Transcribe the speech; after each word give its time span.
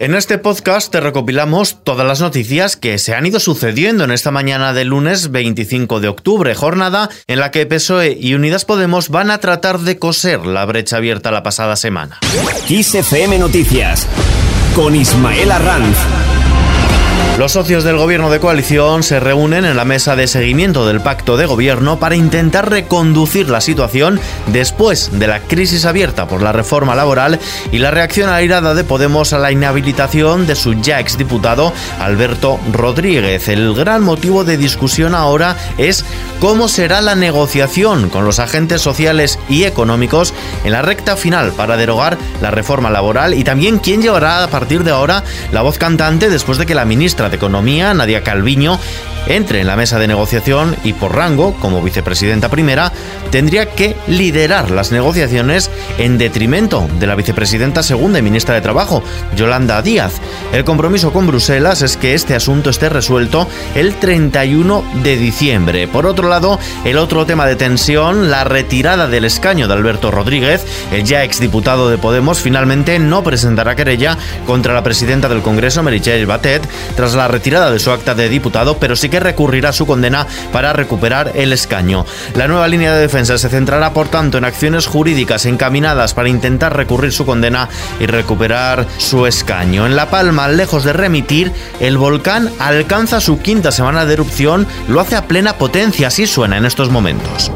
En 0.00 0.14
este 0.14 0.38
podcast 0.38 0.92
te 0.92 1.00
recopilamos 1.00 1.82
todas 1.82 2.06
las 2.06 2.20
noticias 2.20 2.76
que 2.76 2.98
se 2.98 3.16
han 3.16 3.26
ido 3.26 3.40
sucediendo 3.40 4.04
en 4.04 4.12
esta 4.12 4.30
mañana 4.30 4.72
del 4.72 4.86
lunes 4.90 5.32
25 5.32 5.98
de 5.98 6.06
octubre, 6.06 6.54
jornada 6.54 7.10
en 7.26 7.40
la 7.40 7.50
que 7.50 7.66
PSOE 7.66 8.16
y 8.16 8.34
Unidas 8.34 8.64
Podemos 8.64 9.08
van 9.08 9.32
a 9.32 9.38
tratar 9.38 9.80
de 9.80 9.98
coser 9.98 10.46
la 10.46 10.64
brecha 10.66 10.98
abierta 10.98 11.32
la 11.32 11.42
pasada 11.42 11.74
semana. 11.74 12.20
XFM 12.68 13.40
Noticias 13.40 14.06
con 14.76 14.94
Ismael 14.94 15.50
Arranz. 15.50 16.37
Los 17.38 17.52
socios 17.52 17.84
del 17.84 17.98
gobierno 17.98 18.30
de 18.30 18.40
coalición 18.40 19.04
se 19.04 19.20
reúnen 19.20 19.64
en 19.64 19.76
la 19.76 19.84
mesa 19.84 20.16
de 20.16 20.26
seguimiento 20.26 20.88
del 20.88 21.00
pacto 21.00 21.36
de 21.36 21.46
gobierno 21.46 22.00
para 22.00 22.16
intentar 22.16 22.68
reconducir 22.68 23.48
la 23.48 23.60
situación 23.60 24.18
después 24.48 25.10
de 25.20 25.28
la 25.28 25.38
crisis 25.38 25.84
abierta 25.84 26.26
por 26.26 26.42
la 26.42 26.50
reforma 26.50 26.96
laboral 26.96 27.38
y 27.70 27.78
la 27.78 27.92
reacción 27.92 28.28
airada 28.28 28.74
de 28.74 28.82
Podemos 28.82 29.32
a 29.32 29.38
la 29.38 29.52
inhabilitación 29.52 30.48
de 30.48 30.56
su 30.56 30.82
ya 30.82 30.98
exdiputado 30.98 31.72
Alberto 32.00 32.58
Rodríguez. 32.72 33.46
El 33.46 33.72
gran 33.72 34.02
motivo 34.02 34.42
de 34.42 34.56
discusión 34.56 35.14
ahora 35.14 35.56
es 35.78 36.04
cómo 36.40 36.66
será 36.66 37.00
la 37.02 37.14
negociación 37.14 38.08
con 38.08 38.24
los 38.24 38.40
agentes 38.40 38.82
sociales 38.82 39.38
y 39.48 39.62
económicos 39.62 40.34
en 40.64 40.72
la 40.72 40.82
recta 40.82 41.16
final 41.16 41.52
para 41.52 41.76
derogar 41.76 42.18
la 42.42 42.50
reforma 42.50 42.90
laboral 42.90 43.34
y 43.34 43.44
también 43.44 43.78
quién 43.78 44.02
llevará 44.02 44.42
a 44.42 44.48
partir 44.48 44.82
de 44.82 44.90
ahora 44.90 45.22
la 45.52 45.62
voz 45.62 45.78
cantante 45.78 46.30
después 46.30 46.58
de 46.58 46.66
que 46.66 46.74
la 46.74 46.84
ministra 46.84 47.27
de 47.28 47.36
Economía, 47.36 47.94
Nadia 47.94 48.22
Calviño, 48.22 48.78
entre 49.28 49.60
en 49.60 49.66
la 49.66 49.76
mesa 49.76 49.98
de 49.98 50.08
negociación 50.08 50.74
y 50.84 50.94
por 50.94 51.14
rango, 51.14 51.54
como 51.60 51.82
vicepresidenta 51.82 52.48
primera, 52.48 52.92
tendría 53.30 53.66
que 53.66 53.94
liderar 54.06 54.70
las 54.70 54.90
negociaciones 54.90 55.70
en 55.98 56.18
detrimento 56.18 56.88
de 56.98 57.06
la 57.06 57.14
vicepresidenta 57.14 57.82
segunda 57.82 58.18
y 58.18 58.22
ministra 58.22 58.54
de 58.54 58.62
Trabajo, 58.62 59.02
Yolanda 59.36 59.82
Díaz. 59.82 60.14
El 60.52 60.64
compromiso 60.64 61.12
con 61.12 61.26
Bruselas 61.26 61.82
es 61.82 61.96
que 61.96 62.14
este 62.14 62.34
asunto 62.34 62.70
esté 62.70 62.88
resuelto 62.88 63.46
el 63.74 63.94
31 63.94 64.84
de 65.02 65.16
diciembre. 65.16 65.88
Por 65.88 66.06
otro 66.06 66.28
lado, 66.28 66.58
el 66.84 66.96
otro 66.96 67.26
tema 67.26 67.46
de 67.46 67.56
tensión, 67.56 68.30
la 68.30 68.44
retirada 68.44 69.08
del 69.08 69.24
escaño 69.24 69.68
de 69.68 69.74
Alberto 69.74 70.10
Rodríguez, 70.10 70.64
el 70.92 71.04
ya 71.04 71.24
exdiputado 71.24 71.90
de 71.90 71.98
Podemos, 71.98 72.40
finalmente 72.40 72.98
no 72.98 73.22
presentará 73.22 73.76
querella 73.76 74.16
contra 74.46 74.72
la 74.72 74.82
presidenta 74.82 75.28
del 75.28 75.42
Congreso, 75.42 75.82
Meritxell 75.82 76.26
Batet, 76.26 76.66
tras 76.96 77.14
la 77.18 77.28
retirada 77.28 77.70
de 77.70 77.78
su 77.78 77.90
acta 77.90 78.14
de 78.14 78.28
diputado, 78.28 78.78
pero 78.78 78.96
sí 78.96 79.08
que 79.08 79.20
recurrirá 79.20 79.72
su 79.72 79.86
condena 79.86 80.26
para 80.52 80.72
recuperar 80.72 81.32
el 81.34 81.52
escaño. 81.52 82.06
La 82.34 82.48
nueva 82.48 82.68
línea 82.68 82.94
de 82.94 83.00
defensa 83.00 83.36
se 83.36 83.48
centrará, 83.48 83.92
por 83.92 84.08
tanto, 84.08 84.38
en 84.38 84.44
acciones 84.44 84.86
jurídicas 84.86 85.44
encaminadas 85.46 86.14
para 86.14 86.28
intentar 86.28 86.76
recurrir 86.76 87.12
su 87.12 87.26
condena 87.26 87.68
y 88.00 88.06
recuperar 88.06 88.86
su 88.96 89.26
escaño. 89.26 89.86
En 89.86 89.96
La 89.96 90.10
Palma, 90.10 90.48
lejos 90.48 90.84
de 90.84 90.92
remitir, 90.92 91.52
el 91.80 91.98
volcán 91.98 92.50
alcanza 92.58 93.20
su 93.20 93.40
quinta 93.40 93.72
semana 93.72 94.06
de 94.06 94.14
erupción, 94.14 94.66
lo 94.88 95.00
hace 95.00 95.16
a 95.16 95.26
plena 95.26 95.54
potencia, 95.54 96.08
así 96.08 96.26
suena 96.26 96.56
en 96.56 96.64
estos 96.64 96.90
momentos. 96.90 97.50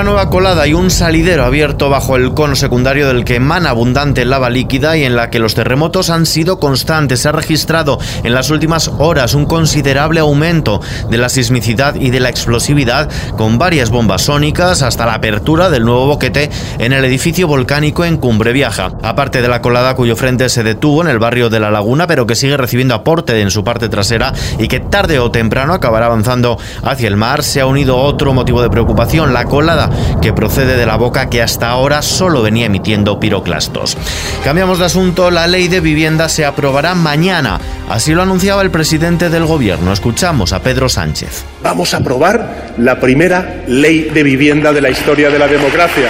Una 0.00 0.12
nueva 0.12 0.30
colada 0.30 0.66
y 0.66 0.72
un 0.72 0.88
salidero 0.88 1.44
abierto 1.44 1.90
bajo 1.90 2.16
el 2.16 2.32
cono 2.32 2.56
secundario 2.56 3.06
del 3.08 3.22
que 3.26 3.34
emana 3.34 3.68
abundante 3.68 4.24
lava 4.24 4.48
líquida 4.48 4.96
y 4.96 5.04
en 5.04 5.14
la 5.14 5.28
que 5.28 5.38
los 5.38 5.54
terremotos 5.54 6.08
han 6.08 6.24
sido 6.24 6.58
constantes. 6.58 7.20
Se 7.20 7.28
ha 7.28 7.32
registrado 7.32 7.98
en 8.24 8.32
las 8.32 8.48
últimas 8.48 8.90
horas 8.96 9.34
un 9.34 9.44
considerable 9.44 10.20
aumento 10.20 10.80
de 11.10 11.18
la 11.18 11.28
sismicidad 11.28 11.96
y 11.96 12.08
de 12.08 12.18
la 12.18 12.30
explosividad 12.30 13.10
con 13.36 13.58
varias 13.58 13.90
bombas 13.90 14.22
sónicas 14.22 14.80
hasta 14.80 15.04
la 15.04 15.12
apertura 15.12 15.68
del 15.68 15.84
nuevo 15.84 16.06
boquete 16.06 16.48
en 16.78 16.94
el 16.94 17.04
edificio 17.04 17.46
volcánico 17.46 18.06
en 18.06 18.16
Cumbre 18.16 18.54
Viaja. 18.54 18.92
Aparte 19.02 19.42
de 19.42 19.48
la 19.48 19.60
colada 19.60 19.96
cuyo 19.96 20.16
frente 20.16 20.48
se 20.48 20.62
detuvo 20.62 21.02
en 21.02 21.08
el 21.08 21.18
barrio 21.18 21.50
de 21.50 21.60
La 21.60 21.70
Laguna 21.70 22.06
pero 22.06 22.26
que 22.26 22.36
sigue 22.36 22.56
recibiendo 22.56 22.94
aporte 22.94 23.38
en 23.38 23.50
su 23.50 23.64
parte 23.64 23.90
trasera 23.90 24.32
y 24.58 24.66
que 24.66 24.80
tarde 24.80 25.18
o 25.18 25.30
temprano 25.30 25.74
acabará 25.74 26.06
avanzando 26.06 26.56
hacia 26.84 27.08
el 27.08 27.18
mar, 27.18 27.42
se 27.42 27.60
ha 27.60 27.66
unido 27.66 27.98
otro 27.98 28.32
motivo 28.32 28.62
de 28.62 28.70
preocupación, 28.70 29.34
la 29.34 29.44
colada 29.44 29.89
que 30.20 30.32
procede 30.32 30.76
de 30.76 30.86
la 30.86 30.96
boca 30.96 31.28
que 31.30 31.42
hasta 31.42 31.68
ahora 31.68 32.02
solo 32.02 32.42
venía 32.42 32.66
emitiendo 32.66 33.18
piroclastos. 33.20 33.96
Cambiamos 34.44 34.78
de 34.78 34.86
asunto, 34.86 35.30
la 35.30 35.46
ley 35.46 35.68
de 35.68 35.80
vivienda 35.80 36.28
se 36.28 36.44
aprobará 36.44 36.94
mañana, 36.94 37.60
así 37.88 38.12
lo 38.12 38.22
anunciaba 38.22 38.62
el 38.62 38.70
presidente 38.70 39.30
del 39.30 39.46
gobierno. 39.46 39.92
Escuchamos 39.92 40.52
a 40.52 40.60
Pedro 40.60 40.88
Sánchez. 40.88 41.44
Vamos 41.62 41.94
a 41.94 41.98
aprobar 41.98 42.72
la 42.78 43.00
primera 43.00 43.64
ley 43.66 44.10
de 44.12 44.22
vivienda 44.22 44.72
de 44.72 44.80
la 44.80 44.90
historia 44.90 45.30
de 45.30 45.38
la 45.38 45.48
democracia. 45.48 46.08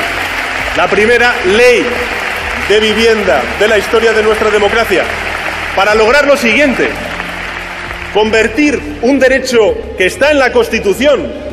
La 0.77 0.87
primera 0.89 1.35
ley 1.47 1.85
de 2.69 2.81
vivienda 2.81 3.43
de 3.59 3.69
la 3.69 3.79
historia 3.79 4.13
de 4.13 4.23
nuestra 4.23 4.51
democracia. 4.51 5.03
Para 5.75 5.95
lograr 5.95 6.27
lo 6.27 6.37
siguiente, 6.37 6.89
convertir 8.15 8.99
un 9.03 9.19
derecho 9.19 9.77
que 9.97 10.07
está 10.07 10.31
en 10.31 10.39
la 10.39 10.53
Constitución 10.53 11.50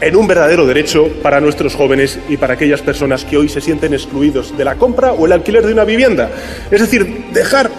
en 0.00 0.16
un 0.16 0.26
verdadero 0.26 0.66
derecho 0.66 1.08
para 1.22 1.40
nuestros 1.40 1.74
jóvenes 1.74 2.18
y 2.28 2.36
para 2.36 2.54
aquellas 2.54 2.82
personas 2.82 3.24
que 3.24 3.36
hoy 3.36 3.48
se 3.48 3.60
sienten 3.60 3.94
excluidos 3.94 4.56
de 4.56 4.64
la 4.64 4.76
compra 4.76 5.12
o 5.12 5.26
el 5.26 5.32
alquiler 5.32 5.64
de 5.64 5.72
una 5.72 5.84
vivienda. 5.84 6.30
Es 6.70 6.80
decir, 6.80 7.26
dejar 7.32 7.70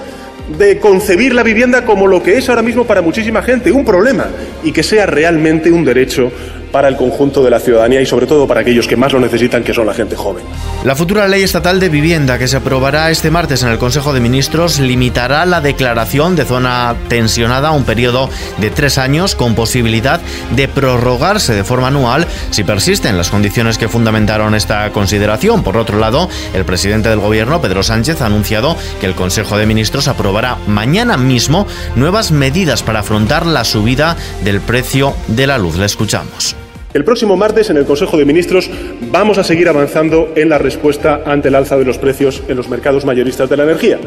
de 0.57 0.79
concebir 0.79 1.33
la 1.33 1.43
vivienda 1.43 1.85
como 1.85 2.07
lo 2.07 2.21
que 2.21 2.37
es 2.37 2.49
ahora 2.49 2.61
mismo 2.61 2.85
para 2.85 3.01
muchísima 3.01 3.41
gente, 3.41 3.71
un 3.71 3.83
problema, 3.83 4.27
y 4.63 4.71
que 4.71 4.83
sea 4.83 5.05
realmente 5.05 5.71
un 5.71 5.83
derecho 5.83 6.31
para 6.75 6.89
el 6.89 6.97
conjunto 6.97 7.41
de 7.41 7.49
la 7.49 7.61
ciudadanía 7.61 8.01
y 8.01 8.05
sobre 8.05 8.27
todo 8.27 8.45
para 8.45 8.59
aquellos 8.59 8.85
que 8.85 8.97
más 8.97 9.13
lo 9.13 9.21
necesitan, 9.21 9.63
que 9.63 9.73
son 9.73 9.85
la 9.87 9.93
gente 9.93 10.17
joven. 10.17 10.43
La 10.83 10.93
futura 10.93 11.25
ley 11.25 11.41
estatal 11.41 11.79
de 11.79 11.87
vivienda 11.87 12.37
que 12.37 12.49
se 12.49 12.57
aprobará 12.57 13.09
este 13.11 13.31
martes 13.31 13.63
en 13.63 13.69
el 13.69 13.77
Consejo 13.77 14.11
de 14.11 14.19
Ministros 14.19 14.79
limitará 14.79 15.45
la 15.45 15.61
declaración 15.61 16.35
de 16.35 16.43
zona 16.43 16.93
tensionada 17.07 17.69
a 17.69 17.71
un 17.71 17.85
periodo 17.85 18.29
de 18.57 18.71
tres 18.71 18.97
años 18.97 19.35
con 19.35 19.55
posibilidad 19.55 20.19
de 20.53 20.67
prorrogarse 20.67 21.53
de 21.53 21.63
forma 21.63 21.87
anual 21.87 22.27
si 22.49 22.65
persisten 22.65 23.15
las 23.15 23.29
condiciones 23.29 23.77
que 23.77 23.87
fundamentaron 23.87 24.53
esta 24.53 24.91
consideración. 24.91 25.63
Por 25.63 25.77
otro 25.77 25.97
lado, 25.97 26.27
el 26.53 26.65
presidente 26.65 27.07
del 27.07 27.21
Gobierno, 27.21 27.61
Pedro 27.61 27.83
Sánchez, 27.83 28.19
ha 28.19 28.25
anunciado 28.25 28.75
que 28.99 29.05
el 29.05 29.15
Consejo 29.15 29.57
de 29.57 29.65
Ministros 29.65 30.09
aprobará 30.09 30.57
mañana 30.67 31.15
mismo 31.15 31.67
nuevas 31.95 32.31
medidas 32.31 32.83
para 32.83 32.99
afrontar 32.99 33.45
la 33.45 33.63
subida 33.63 34.17
del 34.43 34.59
precio 34.59 35.15
de 35.29 35.47
la 35.47 35.57
luz. 35.57 35.77
Le 35.77 35.85
escuchamos. 35.85 36.57
El 36.95 37.03
próximo 37.03 37.35
martes, 37.35 37.69
en 37.69 37.75
el 37.75 37.83
Consejo 37.83 38.15
de 38.15 38.23
Ministros, 38.23 38.69
vamos 39.11 39.37
a 39.37 39.43
seguir 39.43 39.67
avanzando 39.67 40.31
en 40.33 40.47
la 40.47 40.57
respuesta 40.57 41.23
ante 41.25 41.49
el 41.49 41.55
alza 41.55 41.75
de 41.75 41.83
los 41.83 41.97
precios 41.97 42.41
en 42.47 42.55
los 42.55 42.69
mercados 42.69 43.03
mayoristas 43.03 43.49
de 43.49 43.57
la 43.57 43.63
energía. 43.63 43.99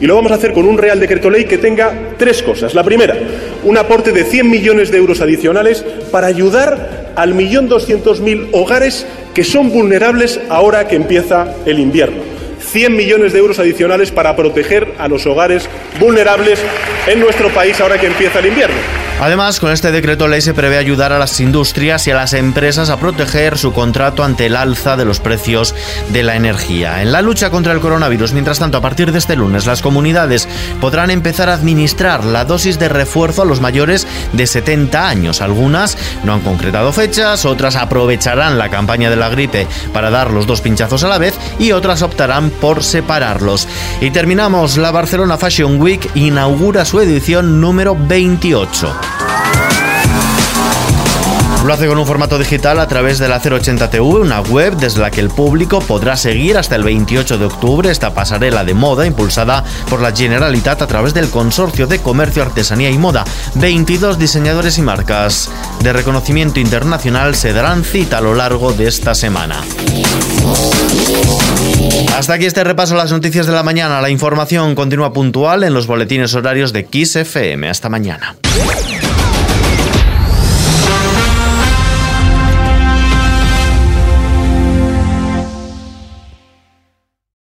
Y 0.00 0.08
lo 0.08 0.16
vamos 0.16 0.32
a 0.32 0.34
hacer 0.34 0.52
con 0.52 0.66
un 0.66 0.76
Real 0.76 0.98
Decreto 0.98 1.30
Ley 1.30 1.44
que 1.44 1.58
tenga 1.58 2.16
tres 2.18 2.42
cosas. 2.42 2.74
La 2.74 2.82
primera, 2.82 3.16
un 3.62 3.78
aporte 3.78 4.10
de 4.10 4.24
100 4.24 4.50
millones 4.50 4.90
de 4.90 4.98
euros 4.98 5.20
adicionales 5.20 5.84
para 6.10 6.26
ayudar 6.26 7.12
al 7.14 7.32
millón 7.32 7.68
doscientos 7.68 8.20
mil 8.20 8.48
hogares 8.50 9.06
que 9.34 9.44
son 9.44 9.70
vulnerables 9.70 10.40
ahora 10.48 10.88
que 10.88 10.96
empieza 10.96 11.54
el 11.64 11.78
invierno. 11.78 12.22
100 12.58 12.96
millones 12.96 13.32
de 13.34 13.38
euros 13.38 13.60
adicionales 13.60 14.10
para 14.10 14.34
proteger 14.34 14.94
a 14.98 15.06
los 15.06 15.24
hogares 15.26 15.68
vulnerables 16.00 16.58
en 17.06 17.20
nuestro 17.20 17.50
país 17.50 17.80
ahora 17.80 18.00
que 18.00 18.08
empieza 18.08 18.40
el 18.40 18.46
invierno. 18.46 19.01
Además, 19.22 19.60
con 19.60 19.70
este 19.70 19.92
decreto 19.92 20.26
ley 20.26 20.40
se 20.40 20.52
prevé 20.52 20.78
ayudar 20.78 21.12
a 21.12 21.18
las 21.20 21.38
industrias 21.38 22.08
y 22.08 22.10
a 22.10 22.16
las 22.16 22.32
empresas 22.32 22.90
a 22.90 22.96
proteger 22.96 23.56
su 23.56 23.72
contrato 23.72 24.24
ante 24.24 24.46
el 24.46 24.56
alza 24.56 24.96
de 24.96 25.04
los 25.04 25.20
precios 25.20 25.76
de 26.08 26.24
la 26.24 26.34
energía. 26.34 27.02
En 27.02 27.12
la 27.12 27.22
lucha 27.22 27.48
contra 27.48 27.72
el 27.72 27.78
coronavirus, 27.78 28.32
mientras 28.32 28.58
tanto, 28.58 28.78
a 28.78 28.80
partir 28.80 29.12
de 29.12 29.20
este 29.20 29.36
lunes, 29.36 29.64
las 29.64 29.80
comunidades 29.80 30.48
podrán 30.80 31.12
empezar 31.12 31.48
a 31.48 31.54
administrar 31.54 32.24
la 32.24 32.44
dosis 32.44 32.80
de 32.80 32.88
refuerzo 32.88 33.42
a 33.42 33.44
los 33.44 33.60
mayores 33.60 34.08
de 34.32 34.44
70 34.44 35.08
años. 35.08 35.40
Algunas 35.40 35.96
no 36.24 36.32
han 36.32 36.40
concretado 36.40 36.92
fechas, 36.92 37.44
otras 37.44 37.76
aprovecharán 37.76 38.58
la 38.58 38.70
campaña 38.70 39.08
de 39.08 39.16
la 39.16 39.28
gripe 39.28 39.68
para 39.92 40.10
dar 40.10 40.32
los 40.32 40.48
dos 40.48 40.62
pinchazos 40.62 41.04
a 41.04 41.08
la 41.08 41.18
vez 41.18 41.38
y 41.60 41.70
otras 41.70 42.02
optarán 42.02 42.50
por 42.50 42.82
separarlos. 42.82 43.68
Y 44.00 44.10
terminamos, 44.10 44.78
la 44.78 44.90
Barcelona 44.90 45.38
Fashion 45.38 45.80
Week 45.80 46.10
inaugura 46.16 46.84
su 46.84 46.98
edición 46.98 47.60
número 47.60 47.96
28. 47.96 49.11
Lo 51.64 51.74
hace 51.74 51.86
con 51.86 51.96
un 51.96 52.06
formato 52.06 52.38
digital 52.38 52.80
a 52.80 52.88
través 52.88 53.18
de 53.18 53.28
la 53.28 53.38
080 53.38 53.88
TV, 53.88 54.02
una 54.02 54.40
web 54.40 54.76
desde 54.76 55.00
la 55.00 55.12
que 55.12 55.20
el 55.20 55.28
público 55.28 55.78
podrá 55.80 56.16
seguir 56.16 56.58
hasta 56.58 56.74
el 56.74 56.82
28 56.82 57.38
de 57.38 57.44
octubre 57.44 57.88
esta 57.88 58.12
pasarela 58.12 58.64
de 58.64 58.74
moda 58.74 59.06
impulsada 59.06 59.62
por 59.88 60.00
la 60.00 60.14
Generalitat 60.14 60.82
a 60.82 60.88
través 60.88 61.14
del 61.14 61.30
Consorcio 61.30 61.86
de 61.86 62.00
Comercio, 62.00 62.42
Artesanía 62.42 62.90
y 62.90 62.98
Moda. 62.98 63.24
22 63.54 64.18
diseñadores 64.18 64.76
y 64.78 64.82
marcas 64.82 65.50
de 65.82 65.92
reconocimiento 65.92 66.58
internacional 66.58 67.36
se 67.36 67.52
darán 67.52 67.84
cita 67.84 68.18
a 68.18 68.22
lo 68.22 68.34
largo 68.34 68.72
de 68.72 68.88
esta 68.88 69.14
semana. 69.14 69.62
Hasta 72.16 72.34
aquí 72.34 72.46
este 72.46 72.64
repaso 72.64 72.94
a 72.94 72.98
las 72.98 73.12
noticias 73.12 73.46
de 73.46 73.52
la 73.52 73.62
mañana. 73.62 74.00
La 74.00 74.10
información 74.10 74.74
continúa 74.74 75.12
puntual 75.12 75.62
en 75.62 75.74
los 75.74 75.86
boletines 75.86 76.34
horarios 76.34 76.72
de 76.72 76.86
Kiss 76.86 77.14
FM. 77.14 77.68
Hasta 77.68 77.88
mañana. 77.88 78.36